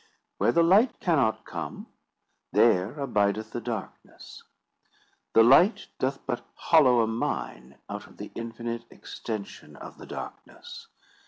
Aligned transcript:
Where 0.39 0.51
the 0.51 0.63
light 0.63 0.99
cannot 0.99 1.45
come, 1.45 1.85
there 2.51 2.99
abideth 2.99 3.51
the 3.51 3.61
darkness. 3.61 4.41
The 5.33 5.43
light 5.43 5.89
doth 5.99 6.25
but 6.25 6.43
hollow 6.55 7.01
a 7.01 7.07
mine 7.07 7.77
out 7.87 8.07
of 8.07 8.17
the 8.17 8.31
infinite 8.33 8.85
extension 8.89 9.75
of 9.75 9.99
the 9.99 10.07
darkness. 10.07 10.87